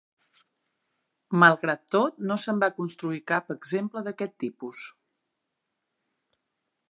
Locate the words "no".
2.31-2.37